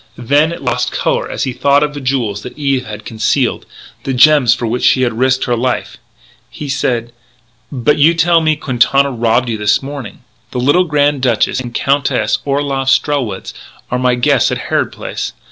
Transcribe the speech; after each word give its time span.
Then 0.17 0.51
it 0.51 0.63
lost 0.63 0.91
colour 0.91 1.29
as 1.29 1.43
he 1.43 1.53
thought 1.53 1.83
of 1.83 1.93
the 1.93 2.01
jewels 2.01 2.41
that 2.41 2.57
Eve 2.57 2.87
had 2.87 3.05
concealed 3.05 3.67
the 4.03 4.15
gems 4.15 4.51
for 4.55 4.65
which 4.65 4.81
she 4.83 5.03
had 5.03 5.13
risked 5.13 5.43
her 5.45 5.55
life. 5.55 5.97
He 6.49 6.69
said: 6.69 7.11
"But 7.71 7.99
you 7.99 8.15
tell 8.15 8.41
me 8.41 8.55
Quintana 8.55 9.11
robbed 9.11 9.47
you 9.47 9.59
this 9.59 9.83
morning." 9.83 10.13
"He 10.13 10.17
did. 10.17 10.53
The 10.61 10.65
little 10.65 10.85
Grand 10.85 11.21
Duchess 11.21 11.59
and 11.59 11.71
the 11.71 11.77
Countess 11.77 12.39
Orloff 12.45 12.89
Strelwitz 12.89 13.53
are 13.91 13.99
my 13.99 14.15
guests 14.15 14.51
at 14.51 14.57
Harrod 14.71 14.91
Place. 14.91 15.33